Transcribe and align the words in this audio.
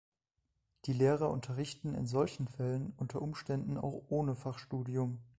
Die 0.85 0.93
Lehrer 0.93 1.29
unterrichten 1.29 1.93
in 1.93 2.07
solchen 2.07 2.47
Fällen 2.47 2.91
unter 2.97 3.21
Umständen 3.21 3.77
auch 3.77 4.01
ohne 4.09 4.35
Fachstudium. 4.35 5.19